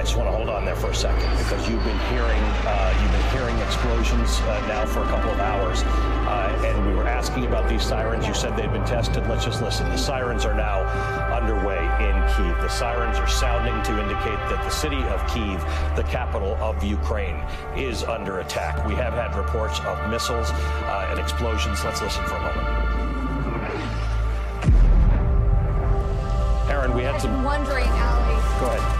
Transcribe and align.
I 0.00 0.02
just 0.02 0.16
want 0.16 0.30
to 0.30 0.32
hold 0.34 0.48
on 0.48 0.64
there 0.64 0.76
for 0.76 0.88
a 0.88 0.94
second 0.94 1.28
because 1.36 1.68
you've 1.68 1.84
been 1.84 1.98
hearing 2.08 2.40
uh, 2.64 2.98
you've 3.02 3.12
been 3.12 3.38
hearing 3.38 3.58
explosions 3.58 4.40
uh, 4.40 4.66
now 4.66 4.86
for 4.86 5.00
a 5.00 5.06
couple 5.08 5.30
of 5.30 5.38
hours, 5.40 5.82
uh, 5.82 6.62
and 6.64 6.86
we 6.86 6.94
were 6.94 7.06
asking 7.06 7.44
about 7.44 7.68
these 7.68 7.84
sirens. 7.84 8.26
You 8.26 8.32
said 8.32 8.56
they'd 8.56 8.72
been 8.72 8.86
tested. 8.86 9.26
Let's 9.26 9.44
just 9.44 9.60
listen. 9.60 9.90
The 9.90 9.98
sirens 9.98 10.46
are 10.46 10.54
now 10.54 10.84
underway 11.30 11.84
in 12.00 12.16
Kiev. 12.32 12.56
The 12.62 12.68
sirens 12.70 13.18
are 13.18 13.28
sounding 13.28 13.74
to 13.82 14.00
indicate 14.00 14.38
that 14.48 14.64
the 14.64 14.70
city 14.70 15.02
of 15.02 15.20
Kiev, 15.34 15.60
the 15.96 16.04
capital 16.04 16.54
of 16.62 16.82
Ukraine, 16.82 17.36
is 17.76 18.02
under 18.02 18.40
attack. 18.40 18.82
We 18.86 18.94
have 18.94 19.12
had 19.12 19.36
reports 19.36 19.80
of 19.80 20.08
missiles 20.08 20.50
uh, 20.50 21.08
and 21.10 21.20
explosions. 21.20 21.84
Let's 21.84 22.00
listen 22.00 22.24
for 22.24 22.36
a 22.36 22.40
moment. 22.40 22.90
Aaron, 26.70 26.94
we 26.94 27.02
had 27.02 27.20
some. 27.20 27.32
Some. 27.32 27.44
wondering, 27.44 27.88
Ali. 27.88 28.40
Go 28.60 28.66
ahead. 28.66 28.99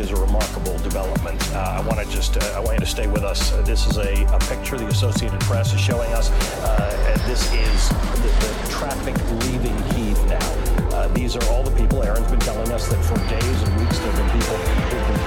Is 0.00 0.12
a 0.12 0.16
remarkable 0.16 0.78
development. 0.78 1.38
Uh, 1.52 1.76
I 1.76 1.80
want 1.86 2.00
to 2.00 2.10
just, 2.10 2.34
uh, 2.38 2.54
I 2.56 2.60
want 2.60 2.72
you 2.72 2.80
to 2.80 2.86
stay 2.86 3.06
with 3.06 3.22
us. 3.22 3.52
Uh, 3.52 3.60
this 3.60 3.86
is 3.86 3.98
a, 3.98 4.24
a 4.34 4.38
picture 4.48 4.78
the 4.78 4.86
Associated 4.86 5.38
Press 5.40 5.74
is 5.74 5.80
showing 5.80 6.10
us. 6.14 6.30
Uh, 6.62 7.18
this 7.26 7.52
is 7.52 7.90
the, 7.90 8.30
the 8.40 8.68
traffic 8.70 9.14
leaving 9.44 9.76
Kiev 9.92 10.16
now. 10.26 10.96
Uh, 10.96 11.08
these 11.08 11.36
are 11.36 11.44
all 11.50 11.62
the 11.62 11.70
people. 11.72 12.02
Aaron's 12.02 12.30
been 12.30 12.40
telling 12.40 12.72
us 12.72 12.88
that 12.88 13.04
for 13.04 13.16
days 13.28 13.62
and 13.62 13.76
weeks 13.78 13.98
there 13.98 14.10
have 14.10 14.16
been 14.16 14.40
people 14.40 14.56
who've 14.56 15.06
been 15.06 15.20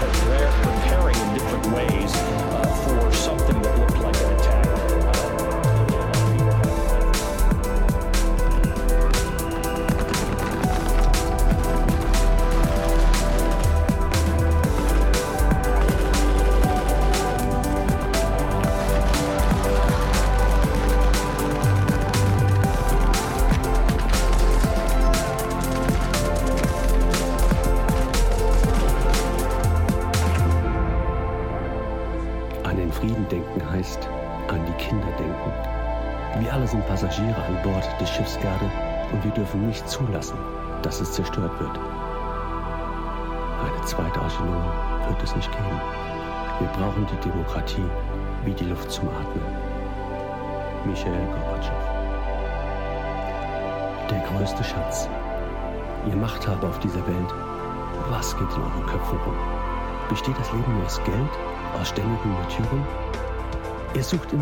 preparing 0.66 1.16
in 1.18 1.34
different 1.36 1.66
ways 1.76 2.12
uh, 2.16 2.66
for 2.84 3.14
something 3.14 3.62
that 3.62 3.78
looked 3.78 3.93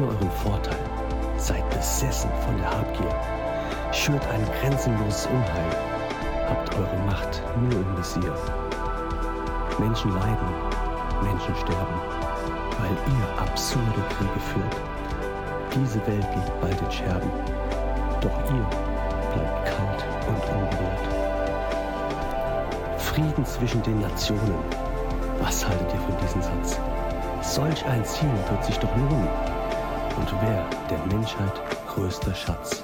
Immer 0.02 0.14
euren 0.14 0.32
Vorteil, 0.32 0.80
seid 1.38 1.70
besessen 1.70 2.32
von 2.44 2.58
der 2.58 2.72
Habgier, 2.72 3.14
schürt 3.92 4.26
ein 4.30 4.44
grenzenloses 4.60 5.28
Unheil, 5.28 5.76
habt 6.50 6.74
eure 6.74 6.98
Macht 7.06 7.44
nur 7.62 7.72
im 7.80 7.98
Visier. 7.98 8.34
Menschen 9.78 10.12
leiden, 10.16 10.48
Menschen 11.22 11.56
sterben, 11.56 12.02
weil 12.80 12.98
ihr 13.14 13.44
absurde 13.44 14.02
Kriege 14.18 14.40
führt. 14.52 14.76
Diese 15.76 16.00
Welt 16.08 16.28
liegt 16.34 16.62
bald 16.62 16.82
in 16.82 16.92
Scherben, 16.92 17.32
doch 18.22 18.40
ihr 18.50 18.66
bleibt 19.36 19.66
kalt 19.66 20.06
und 20.28 20.44
unberührt. 20.56 21.08
Frieden 22.98 23.46
zwischen 23.46 23.84
den 23.84 24.02
Nationen. 24.02 24.64
Was 25.40 25.64
haltet 25.68 25.94
ihr 25.94 26.00
von 26.00 26.18
diesem 26.18 26.42
Satz? 26.42 26.80
Solch 27.44 27.86
ein 27.86 28.04
Ziel 28.04 28.32
wird 28.50 28.66
sich 28.66 28.80
doch 28.80 28.96
lohnen. 28.96 29.51
Und 30.22 30.40
wer 30.44 30.70
der 30.88 31.00
Menschheit 31.08 31.52
größter 31.88 32.36
Schatz? 32.36 32.84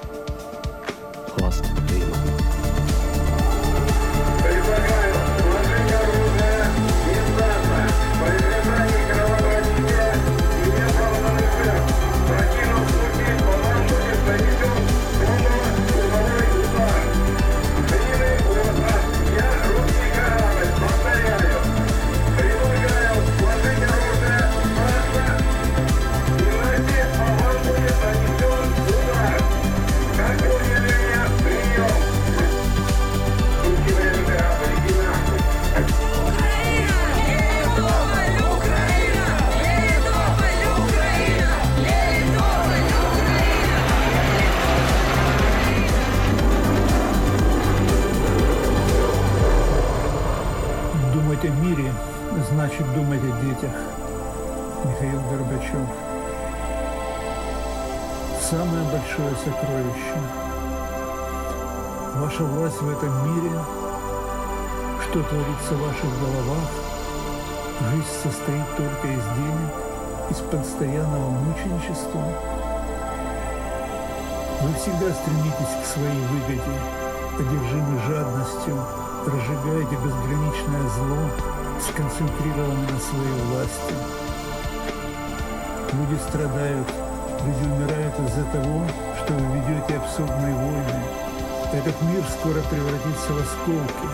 Этот 91.78 92.02
мир 92.02 92.24
скоро 92.28 92.60
превратится 92.70 93.32
в 93.32 93.38
осколки, 93.38 94.08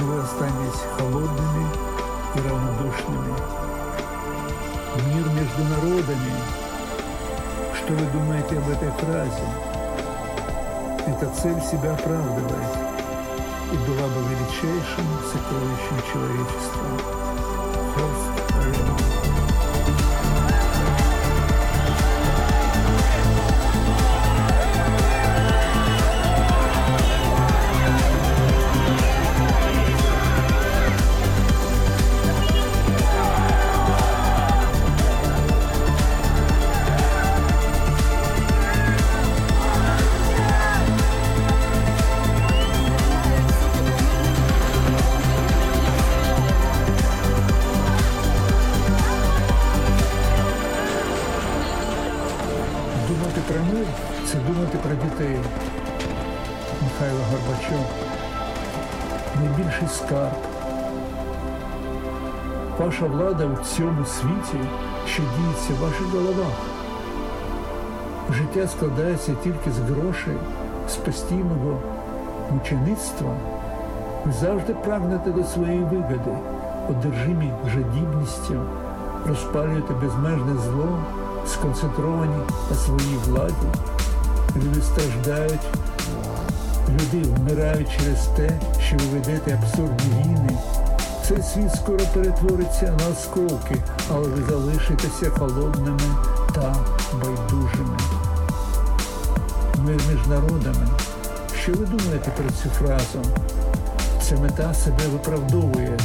но 0.00 0.06
вы 0.06 0.22
останетесь 0.22 0.80
холодными 0.96 1.66
и 2.34 2.38
равнодушными. 2.40 3.34
Мир 5.12 5.28
между 5.28 5.64
народами. 5.64 6.32
Что 7.76 7.92
вы 7.92 8.06
думаете 8.10 8.56
об 8.56 8.70
этой 8.70 8.90
фразе? 8.92 9.48
Эта 11.06 11.30
цель 11.42 11.60
себя 11.60 11.92
оправдывает 11.92 12.78
и 13.70 13.76
была 13.76 14.08
бы 14.08 14.22
величайшим 14.30 15.04
сокровищем 15.30 15.98
человечества. 16.10 17.18
областей 17.98 18.27
цьому 63.78 64.04
світі, 64.04 64.64
що 65.06 65.22
діється 65.22 65.72
в 65.72 65.82
ваших 65.82 66.06
головах. 66.06 66.52
Життя 68.32 68.68
складається 68.68 69.32
тільки 69.44 69.70
з 69.70 69.78
грошей, 69.78 70.36
з 70.88 70.94
постійного 70.94 71.78
мучеництва. 72.50 73.30
Ви 74.26 74.32
завжди 74.32 74.74
прагнете 74.74 75.30
до 75.30 75.44
своєї 75.44 75.80
вигоди, 75.80 76.38
одержимі 76.90 77.52
жадібністю, 77.74 78.62
розпалюєте 79.26 79.94
безмежне 79.94 80.54
зло, 80.64 80.98
сконцентровані 81.46 82.38
на 82.70 82.76
своїй 82.76 83.16
владі. 83.26 83.68
Люди 84.56 84.82
страждають, 84.82 85.68
люди 86.88 87.28
вмирають 87.28 87.88
через 87.98 88.26
те, 88.26 88.50
що 88.80 88.96
ви 88.96 89.18
ведете 89.18 89.58
абсурдні 89.62 90.22
війни. 90.22 90.58
Цей 91.28 91.42
світ 91.42 91.74
скоро 91.76 91.98
перетвориться 92.14 92.96
на 93.00 93.08
осколки, 93.08 93.76
але 94.10 94.28
ви 94.28 94.42
залишитеся 94.50 95.30
холодними 95.30 96.00
та 96.54 96.76
байдужими. 97.12 97.98
Мир 99.78 100.00
між 100.10 100.26
народами. 100.26 100.88
Що 101.62 101.72
ви 101.72 101.86
думаєте 101.86 102.30
про 102.30 102.50
цю 102.50 102.68
фразу? 102.68 103.22
Ця 104.22 104.36
мета 104.36 104.74
себе 104.74 105.08
виправдовує 105.12 105.98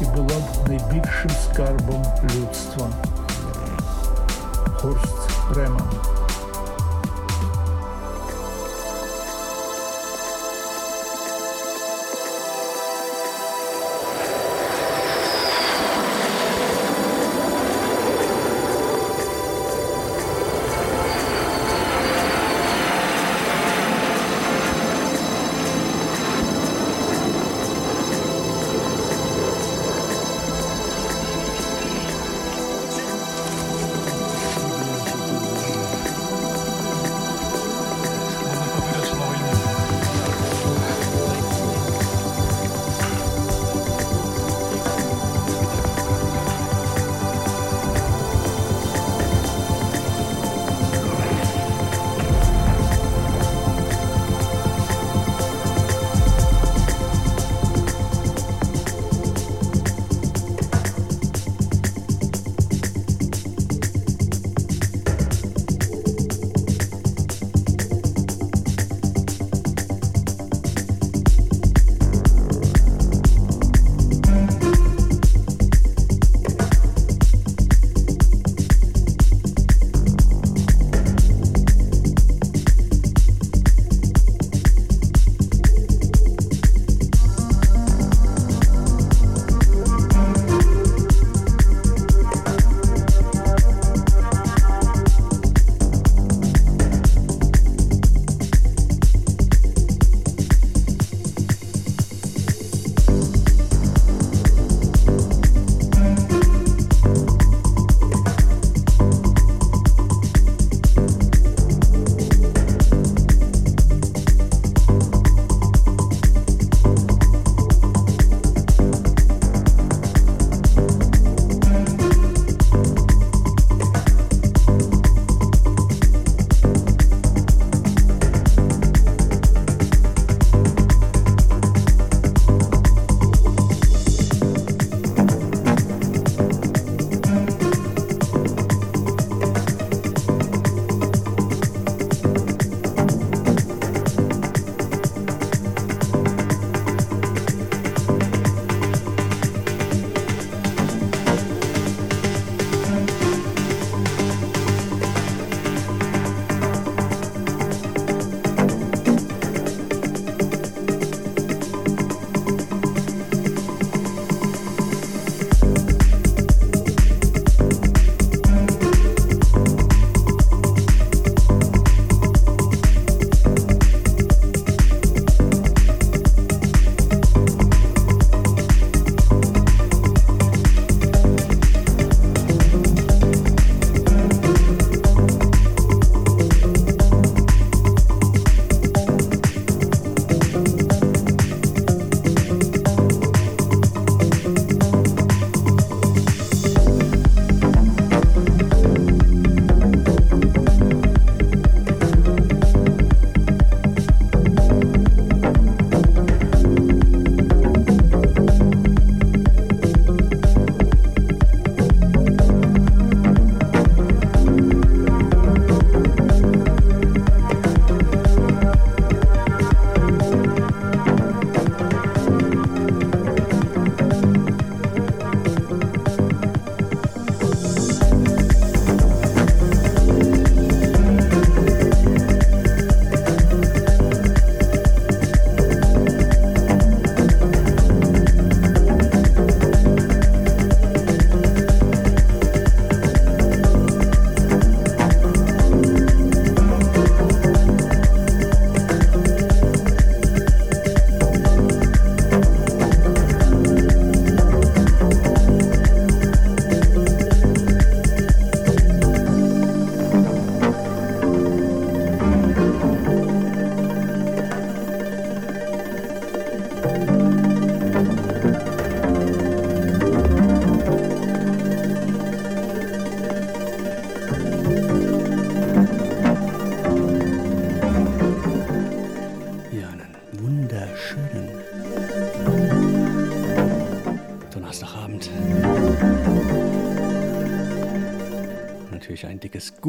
і 0.00 0.04
була 0.04 0.38
б 0.38 0.68
найбільшим 0.68 1.30
скарбом 1.44 2.04
людства. 2.24 2.88
Хорст 4.74 5.30
Реман 5.54 5.90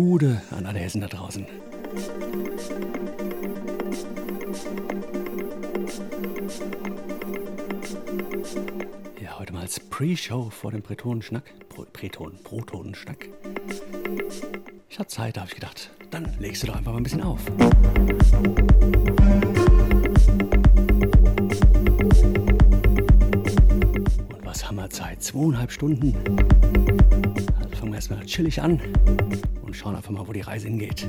Gude 0.02 0.42
an 0.52 0.66
alle 0.66 0.80
Hessen 0.80 1.02
da 1.02 1.08
draußen. 1.08 1.46
Ja, 9.22 9.38
heute 9.38 9.52
mal 9.52 9.60
als 9.64 9.78
Pre-Show 9.82 10.52
vor 10.52 10.72
dem 10.72 10.82
Bretonenschnack. 10.84 11.44
Breton, 11.92 12.40
Protonenschnack. 12.46 13.28
Ich 14.88 14.98
hatte 14.98 15.10
Zeit, 15.10 15.36
da 15.36 15.42
habe 15.42 15.50
ich 15.50 15.56
gedacht, 15.56 15.90
dann 16.12 16.34
legst 16.40 16.64
du 16.64 16.68
doch 16.68 16.78
einfach 16.78 16.94
mal 16.94 17.00
ein 17.00 17.04
bisschen 17.04 17.22
auf. 17.22 17.42
Und 24.30 24.46
was 24.46 24.66
haben 24.66 24.78
wir 24.78 24.90
Zeit? 24.90 25.22
Zweieinhalb 25.22 25.74
Stunden. 25.74 26.16
Also 27.60 27.76
fangen 27.76 27.92
wir 27.92 27.96
erstmal 27.96 28.26
chillig 28.26 28.62
an 28.62 28.80
schauen 29.80 29.96
einfach 29.96 30.12
mal, 30.12 30.28
wo 30.28 30.34
die 30.34 30.42
Reise 30.42 30.68
hingeht. 30.68 31.08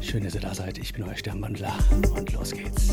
Schön, 0.00 0.22
dass 0.22 0.34
ihr 0.36 0.40
da 0.40 0.54
seid. 0.54 0.78
Ich 0.78 0.92
bin 0.92 1.02
euer 1.02 1.16
Sternwandler 1.16 1.74
und 2.14 2.32
los 2.32 2.52
geht's. 2.52 2.87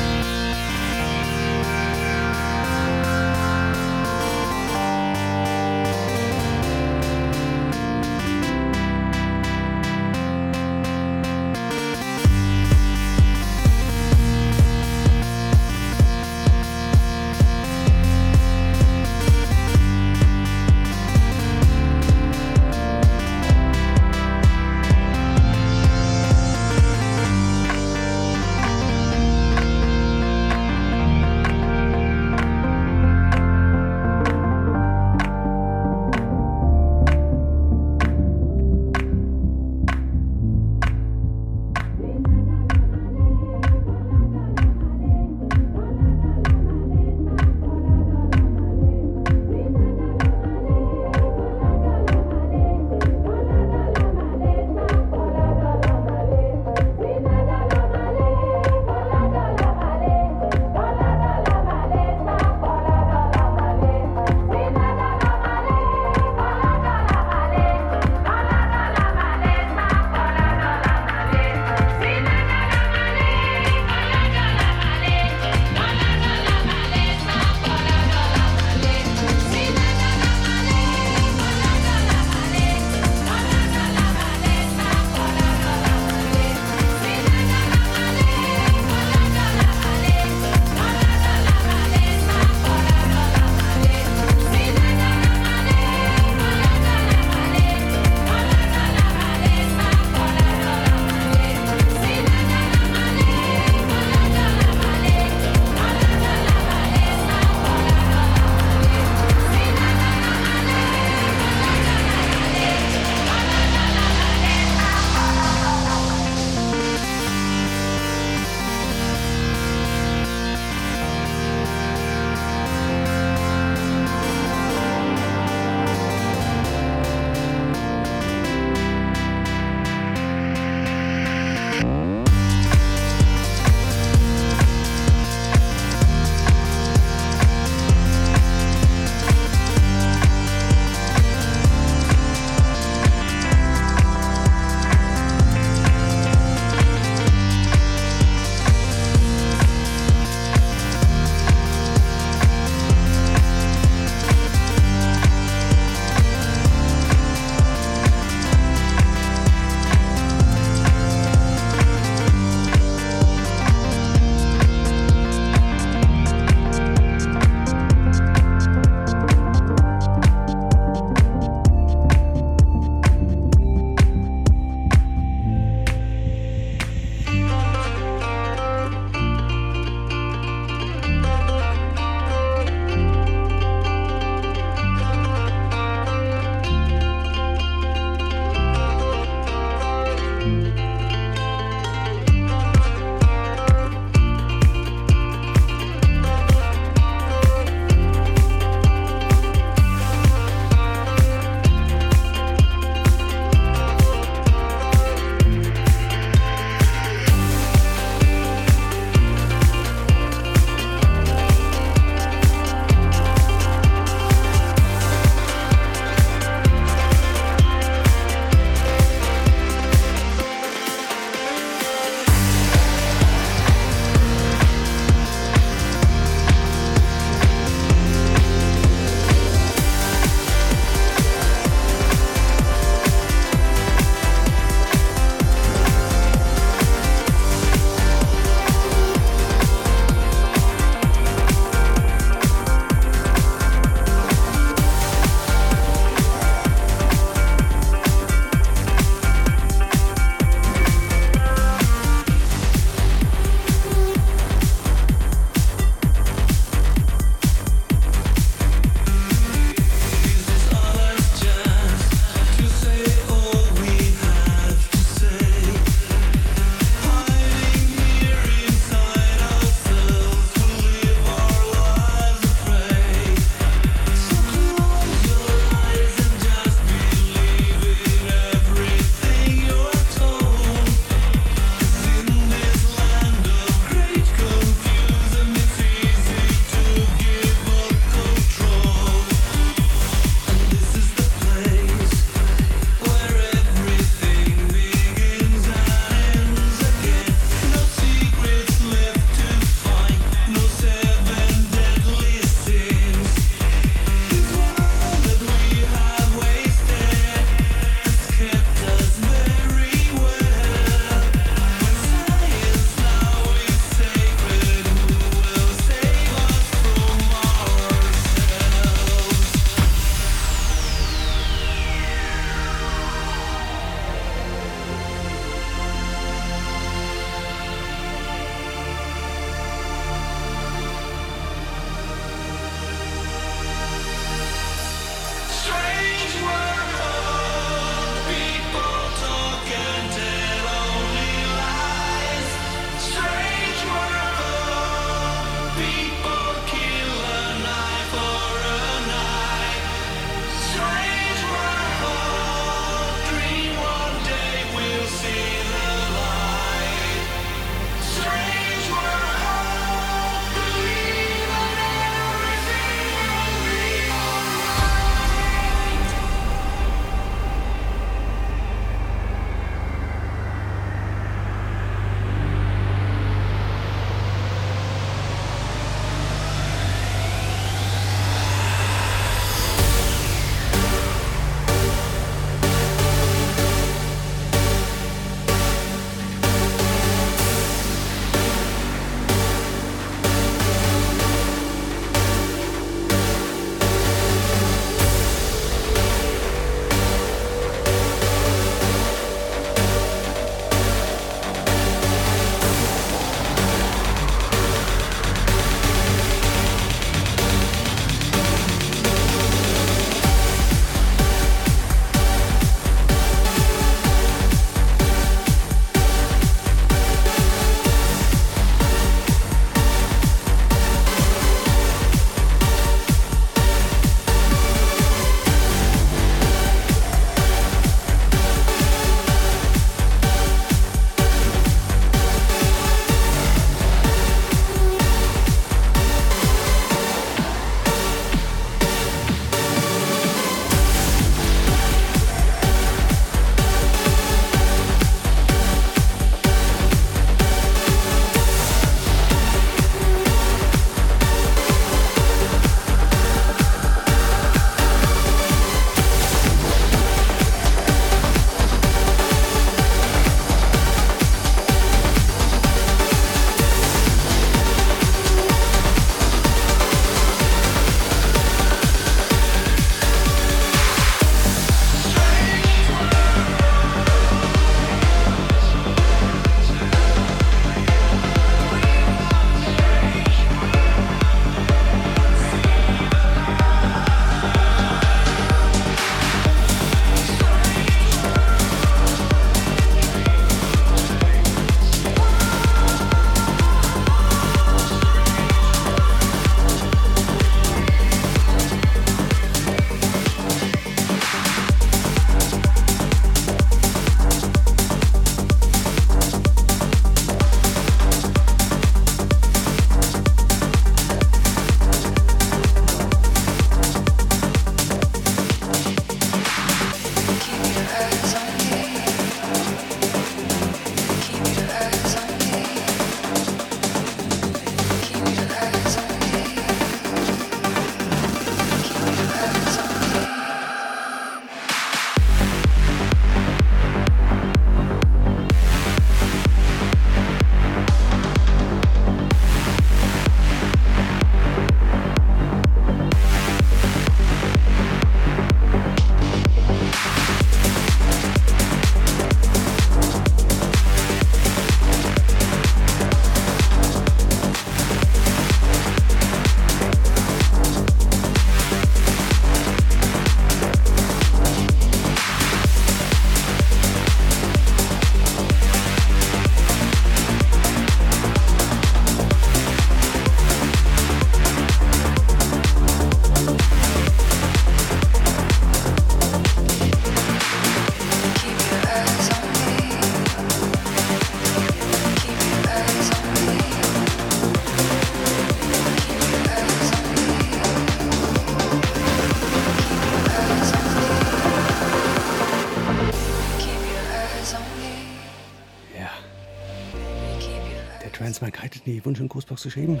Die 598.88 599.04
Wunsch- 599.04 599.20
und 599.20 599.28
Grußbox 599.28 599.64
geschrieben. 599.64 600.00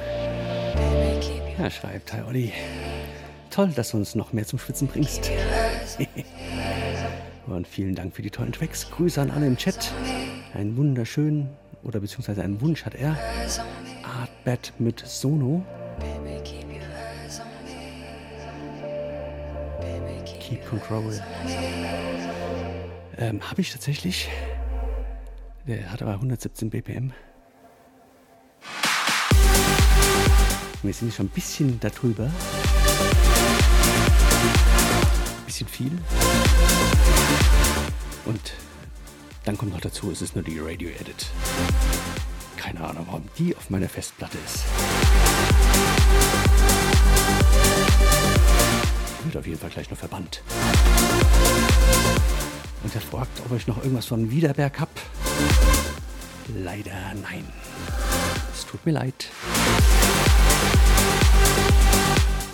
Ja, 1.58 1.70
schreibt, 1.70 2.12
hi 2.12 2.22
Olli. 2.22 2.52
Toll, 3.50 3.68
dass 3.74 3.90
du 3.90 3.98
uns 3.98 4.14
noch 4.14 4.32
mehr 4.32 4.46
zum 4.46 4.58
Schwitzen 4.58 4.88
bringst. 4.88 5.30
und 7.46 7.66
vielen 7.66 7.94
Dank 7.94 8.14
für 8.14 8.22
die 8.22 8.30
tollen 8.30 8.52
Tracks. 8.52 8.90
Grüße 8.90 9.20
an 9.20 9.30
alle 9.30 9.46
im 9.46 9.56
Chat. 9.56 9.92
Einen 10.54 10.76
wunderschönen, 10.76 11.50
oder 11.82 12.00
beziehungsweise 12.00 12.42
einen 12.42 12.60
Wunsch 12.60 12.84
hat 12.86 12.94
er. 12.94 13.18
Artbed 14.02 14.72
mit 14.78 15.00
Sono. 15.00 15.64
Keep 20.40 20.66
Control. 20.66 21.20
Ähm, 23.18 23.50
Habe 23.50 23.60
ich 23.60 23.70
tatsächlich. 23.70 24.30
Der 25.66 25.92
hat 25.92 26.00
aber 26.00 26.12
117 26.12 26.70
BPM. 26.70 27.12
Wir 30.82 30.94
sind 30.94 31.12
schon 31.12 31.26
ein 31.26 31.30
bisschen 31.30 31.80
darüber. 31.80 32.24
Ein 32.24 32.32
bisschen 35.44 35.66
viel. 35.66 35.90
Und 38.24 38.52
dann 39.44 39.58
kommt 39.58 39.72
noch 39.72 39.80
dazu, 39.80 40.12
es 40.12 40.22
ist 40.22 40.36
nur 40.36 40.44
die 40.44 40.60
Radio 40.60 40.88
Edit. 40.90 41.26
Keine 42.56 42.80
Ahnung, 42.80 43.06
warum 43.08 43.24
die 43.38 43.56
auf 43.56 43.70
meiner 43.70 43.88
Festplatte 43.88 44.38
ist. 44.46 44.64
Wird 49.24 49.36
auf 49.36 49.46
jeden 49.46 49.58
Fall 49.58 49.70
gleich 49.70 49.90
noch 49.90 49.98
verbannt. 49.98 50.42
Und 52.84 52.94
er 52.94 53.00
fragt, 53.00 53.40
ob 53.44 53.56
ich 53.56 53.66
noch 53.66 53.78
irgendwas 53.78 54.06
von 54.06 54.30
Wiederberg 54.30 54.78
hab. 54.78 54.90
Leider 56.54 57.14
nein. 57.20 57.44
Es 58.54 58.64
tut 58.64 58.86
mir 58.86 58.92
leid. 58.92 59.28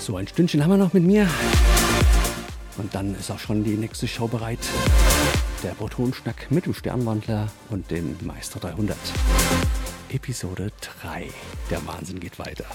So, 0.05 0.16
ein 0.18 0.28
Stündchen 0.28 0.62
haben 0.62 0.68
wir 0.68 0.76
noch 0.76 0.93
mit 0.93 1.02
mir. 1.02 1.26
Und 2.76 2.94
dann 2.94 3.14
ist 3.14 3.31
auch 3.31 3.39
schon 3.39 3.64
die 3.64 3.78
nächste 3.78 4.06
Show 4.06 4.28
bereit. 4.28 4.59
Der 5.62 5.70
Protonschnack 5.70 6.51
mit 6.51 6.66
dem 6.66 6.74
Sternwandler 6.74 7.48
und 7.70 7.90
dem 7.90 8.14
Meister 8.20 8.60
300. 8.60 8.98
Episode 10.10 10.72
3. 11.01 11.31
Der 11.70 11.86
Wahnsinn 11.86 12.20
geht 12.20 12.39
weiter. 12.39 12.66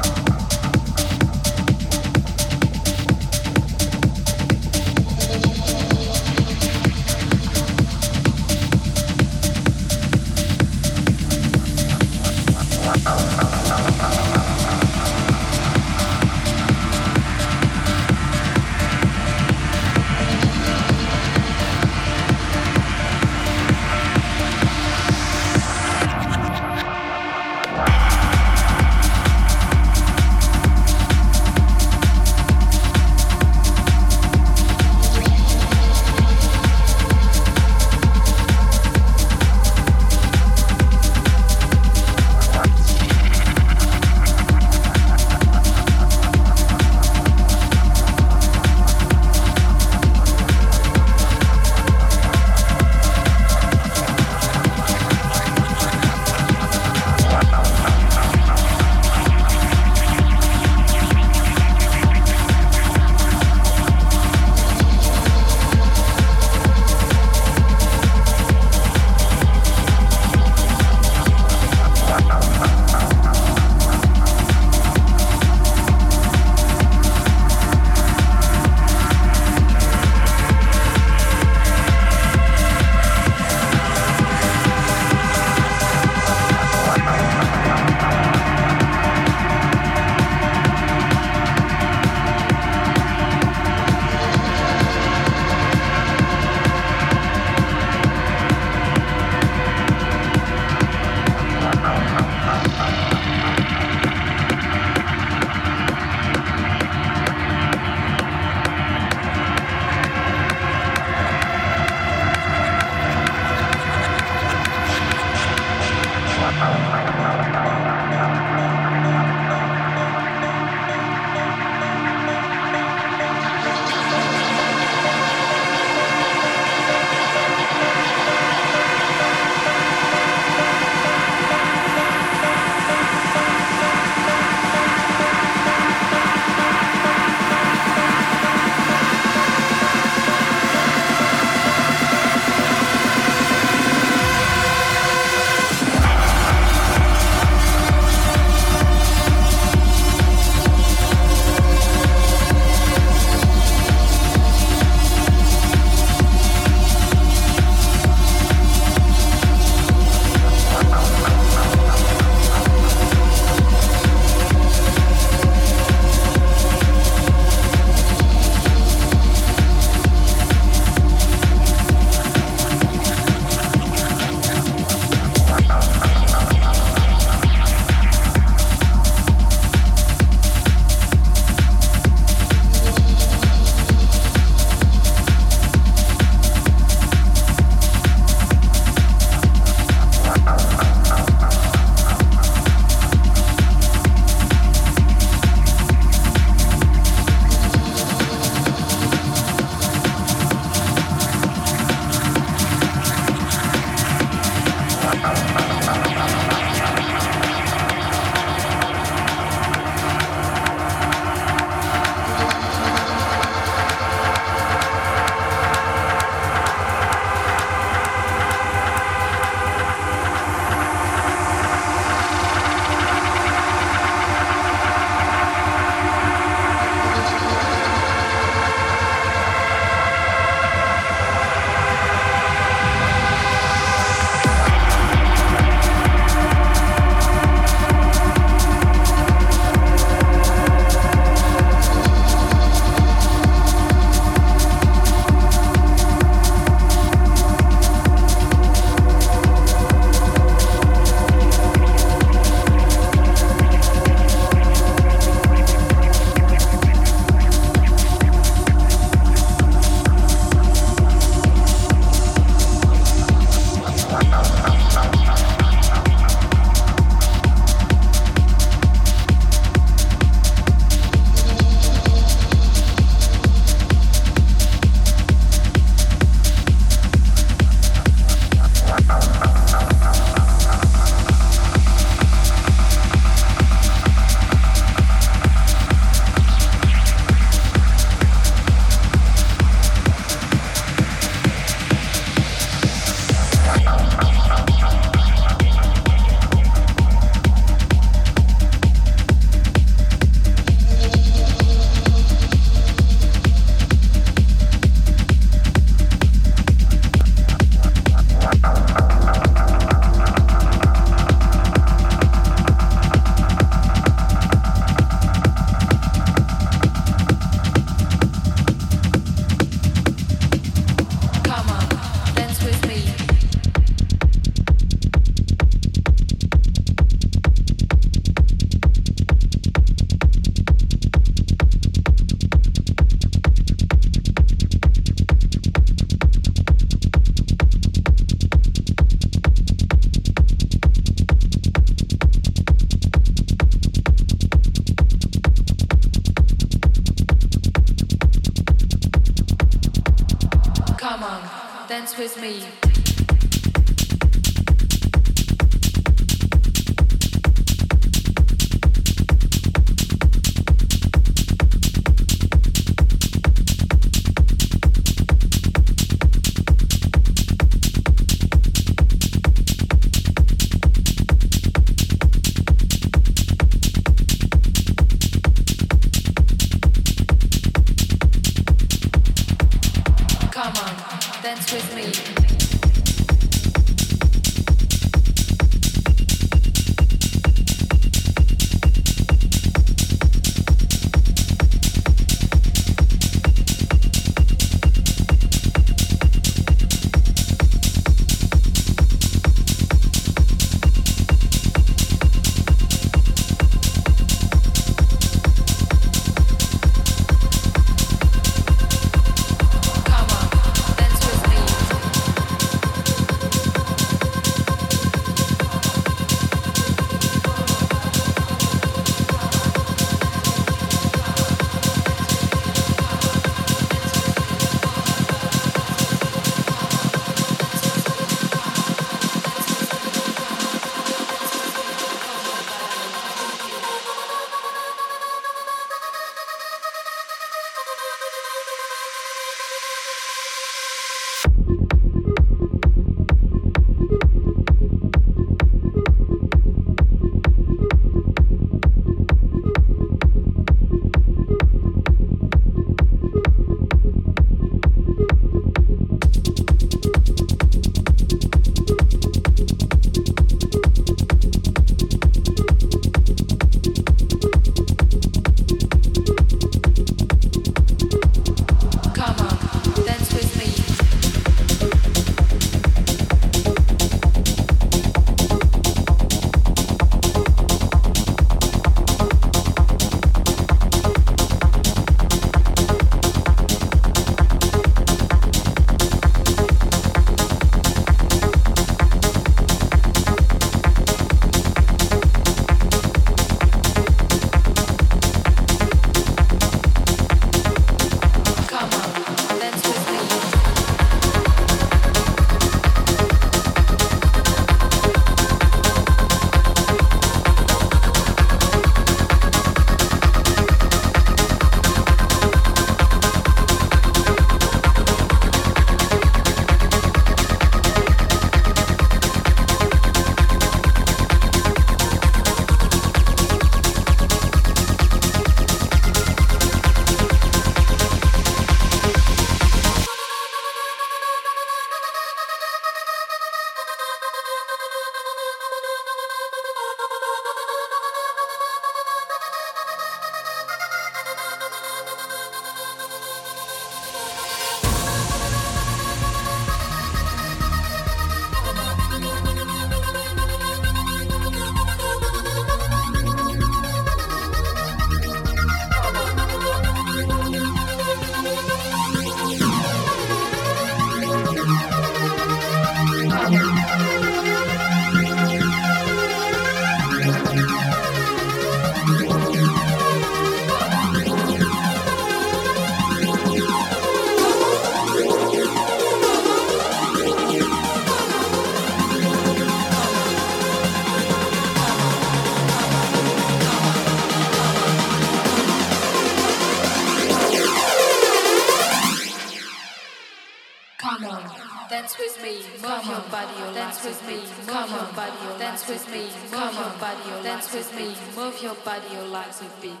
your 598.61 598.75
body, 598.85 599.07
your 599.13 599.25
life 599.25 599.53
your 599.53 599.81
be. 599.81 600.00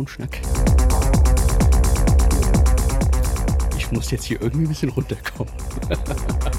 Protonschnack. 0.00 0.40
Ich 3.76 3.92
muss 3.92 4.10
jetzt 4.10 4.24
hier 4.24 4.40
irgendwie 4.40 4.64
ein 4.64 4.68
bisschen 4.68 4.88
runterkommen. 4.90 5.52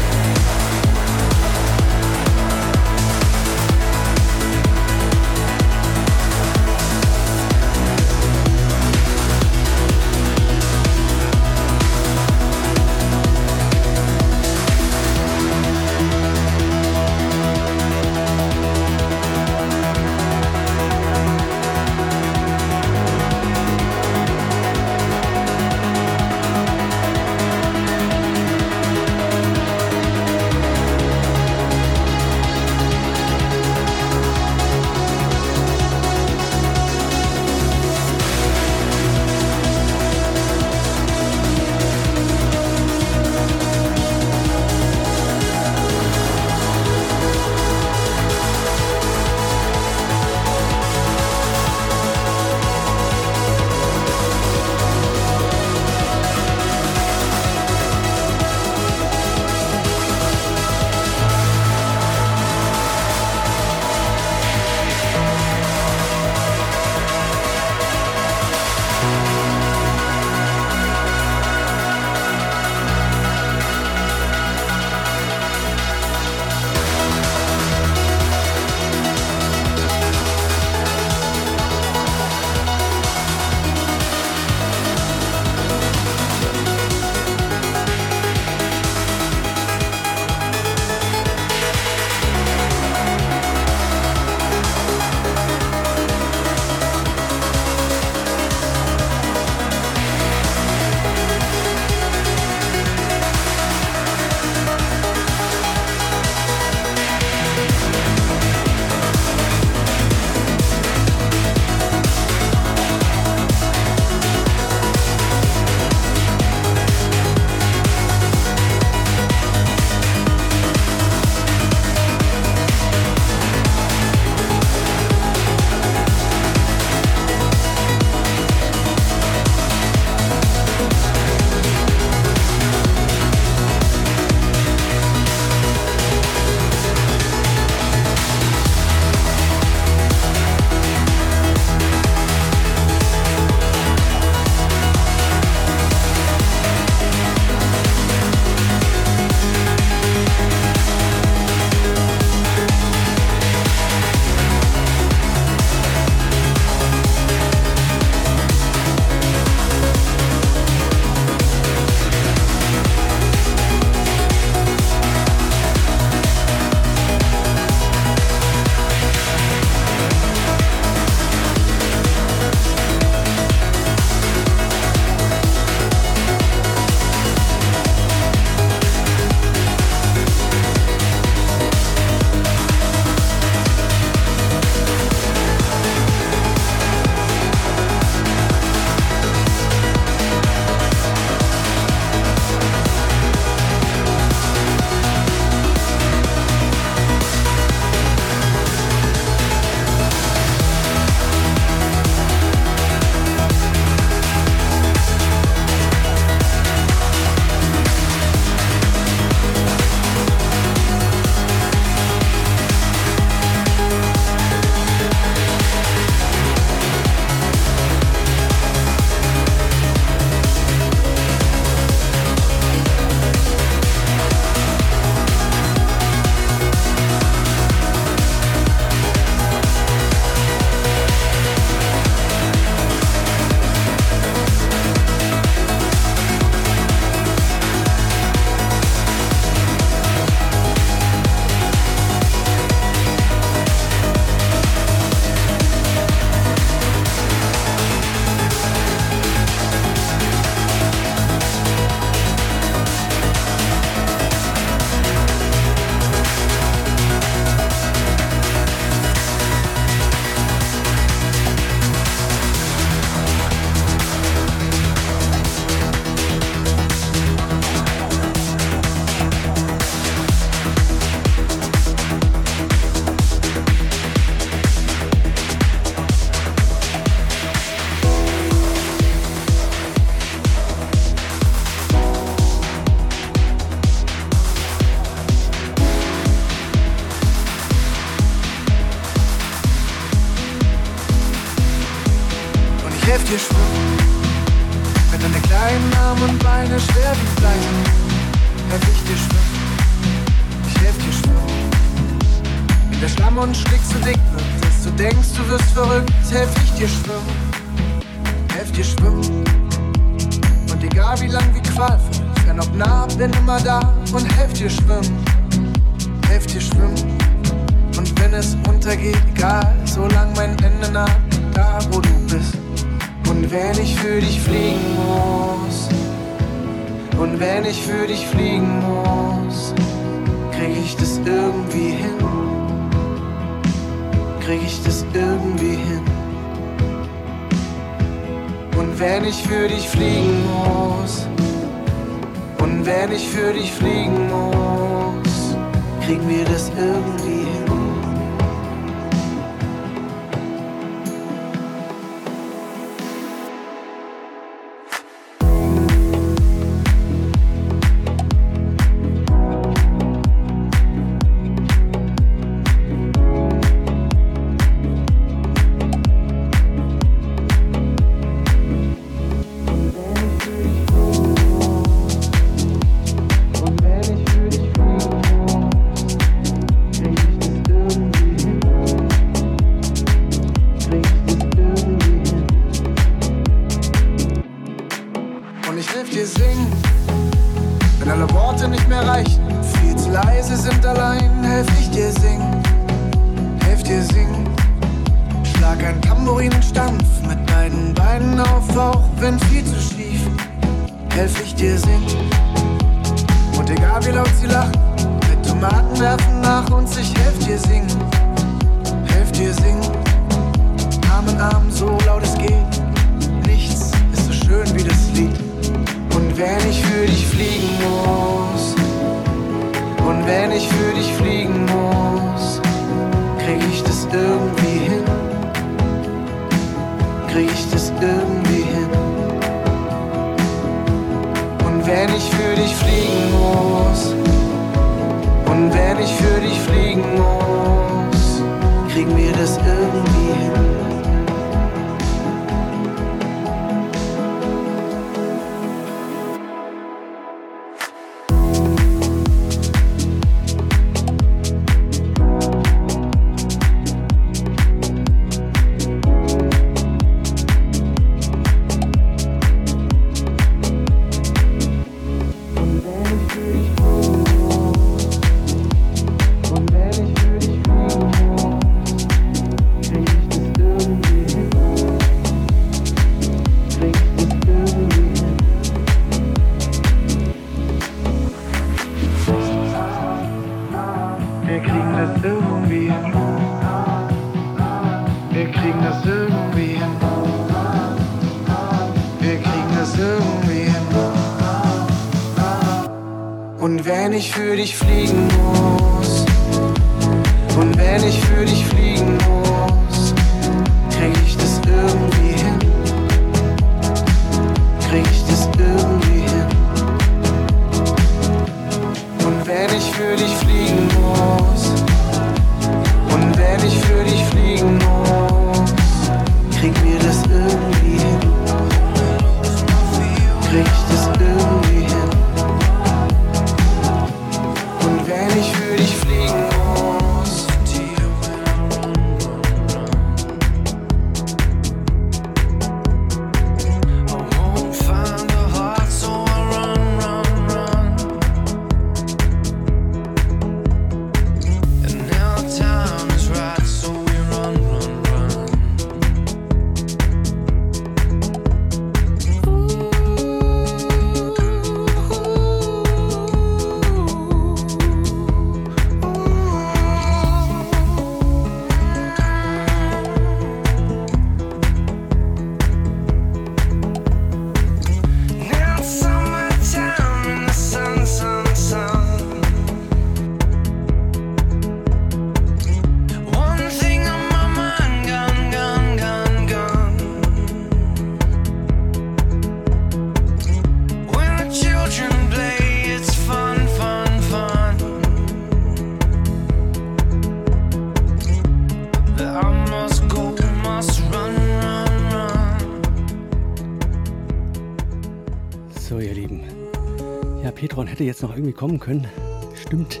hätte 598.02 598.08
jetzt 598.08 598.22
noch 598.22 598.34
irgendwie 598.34 598.52
kommen 598.52 598.80
können. 598.80 599.06
Stimmt. 599.54 600.00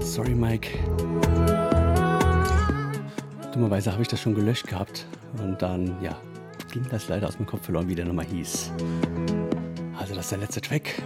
Sorry, 0.00 0.34
Mike. 0.34 0.70
Dummerweise 3.52 3.92
habe 3.92 4.02
ich 4.02 4.08
das 4.08 4.20
schon 4.20 4.34
gelöscht 4.34 4.66
gehabt. 4.66 5.06
Und 5.40 5.62
dann, 5.62 5.96
ja, 6.02 6.20
ging 6.72 6.84
das 6.90 7.06
leider 7.06 7.28
aus 7.28 7.36
dem 7.36 7.46
Kopf 7.46 7.66
verloren, 7.66 7.88
wie 7.88 7.94
der 7.94 8.04
nochmal 8.04 8.26
hieß. 8.26 8.72
Also, 9.96 10.16
das 10.16 10.24
ist 10.24 10.32
der 10.32 10.38
letzte 10.38 10.60
Track. 10.60 11.00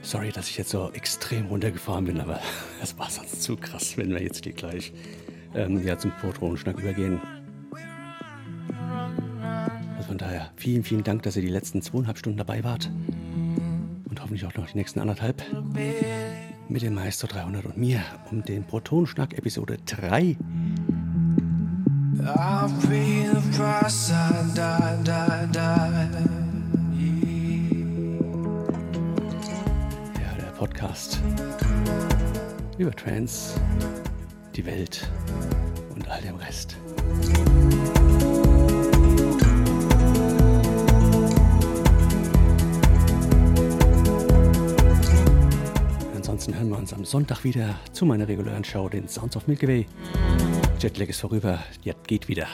Sorry, 0.00 0.30
dass 0.30 0.48
ich 0.48 0.58
jetzt 0.58 0.70
so 0.70 0.92
extrem 0.92 1.46
runtergefahren 1.46 2.04
bin, 2.04 2.20
aber 2.20 2.38
das 2.80 2.96
war 2.96 3.10
sonst 3.10 3.42
zu 3.42 3.56
krass, 3.56 3.96
wenn 3.96 4.10
wir 4.10 4.22
jetzt 4.22 4.44
hier 4.44 4.52
gleich 4.52 4.92
ähm, 5.56 5.84
ja, 5.84 5.98
zum 5.98 6.12
Protonenschnack 6.20 6.78
übergehen. 6.78 7.20
Also 9.96 10.06
von 10.06 10.18
daher, 10.18 10.52
vielen, 10.54 10.84
vielen 10.84 11.02
Dank, 11.02 11.24
dass 11.24 11.34
ihr 11.34 11.42
die 11.42 11.48
letzten 11.48 11.82
zweieinhalb 11.82 12.18
Stunden 12.18 12.38
dabei 12.38 12.62
wart. 12.62 12.90
Auch 14.52 14.58
noch 14.58 14.70
die 14.70 14.76
nächsten 14.76 15.00
anderthalb. 15.00 15.42
Mit 16.68 16.82
dem 16.82 16.94
Meister 16.94 17.26
300 17.26 17.64
und 17.64 17.78
mir 17.78 18.02
um 18.30 18.44
den 18.44 18.64
Protonenschnack 18.64 19.32
Episode 19.32 19.78
3. 19.86 20.36
I'll 22.20 22.68
pay 22.86 23.28
the 23.32 23.40
price, 23.56 24.10
I 24.10 24.14
die, 24.54 25.04
die, 25.04 25.46
die. 26.92 27.12
Ja, 30.20 30.34
der 30.38 30.52
Podcast 30.58 31.18
über 32.76 32.92
Trans, 32.92 33.54
die 34.54 34.66
Welt 34.66 35.08
und 35.94 36.06
all 36.10 36.20
dem 36.20 36.36
Rest. 36.36 36.76
Am 47.02 47.06
Sonntag 47.06 47.42
wieder 47.42 47.80
zu 47.90 48.06
meiner 48.06 48.28
regulären 48.28 48.62
Show, 48.62 48.88
den 48.88 49.08
Sounds 49.08 49.36
of 49.36 49.48
Milky 49.48 49.66
Way. 49.66 49.86
Jetlag 50.78 51.08
ist 51.08 51.18
vorüber, 51.18 51.58
jetzt 51.82 52.06
geht 52.06 52.28
wieder. 52.28 52.46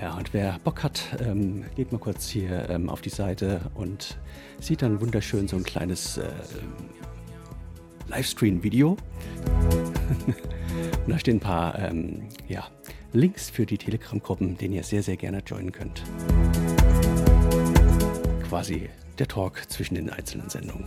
Ja, 0.00 0.16
und 0.16 0.32
wer 0.32 0.58
Bock 0.64 0.82
hat, 0.82 1.02
ähm, 1.20 1.66
geht 1.74 1.92
mal 1.92 1.98
kurz 1.98 2.26
hier 2.26 2.70
ähm, 2.70 2.88
auf 2.88 3.02
die 3.02 3.10
Seite 3.10 3.70
und 3.74 4.16
sieht 4.60 4.80
dann 4.80 4.98
wunderschön 5.02 5.46
so 5.46 5.56
ein 5.56 5.64
kleines 5.64 6.16
äh, 6.16 6.24
Livestream-Video. 8.08 8.96
und 10.26 11.06
da 11.06 11.18
stehen 11.18 11.36
ein 11.36 11.40
paar 11.40 11.78
ähm, 11.78 12.22
ja, 12.48 12.66
Links 13.12 13.50
für 13.50 13.66
die 13.66 13.76
Telegram-Gruppen, 13.76 14.56
den 14.56 14.72
ihr 14.72 14.84
sehr, 14.84 15.02
sehr 15.02 15.18
gerne 15.18 15.42
joinen 15.46 15.70
könnt. 15.70 16.02
Quasi 18.48 18.88
der 19.18 19.28
Talk 19.28 19.62
zwischen 19.68 19.94
den 19.94 20.10
einzelnen 20.10 20.48
Sendungen. 20.48 20.84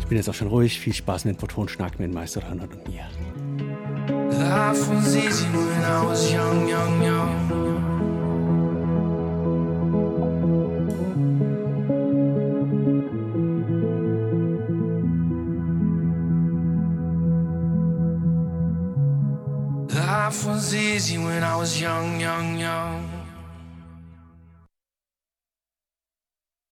Ich 0.00 0.06
bin 0.06 0.16
jetzt 0.16 0.28
auch 0.28 0.34
schon 0.34 0.48
ruhig. 0.48 0.78
Viel 0.80 0.94
Spaß 0.94 1.24
mit 1.24 1.36
dem 1.36 1.38
Protonschnack 1.38 1.98
mit 1.98 2.12
Meister 2.12 2.40
300 2.40 2.72
und 2.72 2.88
mir. 2.88 3.06
Life 4.30 4.88
was 4.88 5.14
easy 5.14 5.46
when 5.52 5.82
I 5.82 6.04
was 6.06 6.30
young, 6.32 6.68
young, 6.68 7.02
young. 7.02 7.78
Life 19.94 20.46
was 20.46 20.74
easy 20.74 21.18
when 21.18 21.42
I 21.42 21.56
was 21.56 21.80
young, 21.80 22.20
young, 22.20 22.58
young. 22.58 23.07